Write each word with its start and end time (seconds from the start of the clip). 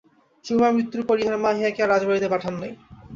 সুরমার 0.45 0.75
মৃত্যুর 0.75 1.03
পর 1.07 1.17
ইহার 1.19 1.37
মা 1.43 1.49
ইহাকে 1.53 1.79
আর 1.83 1.89
রাজবাড়িতে 1.91 2.27
পাঠান 2.33 2.53
নাই। 2.61 2.71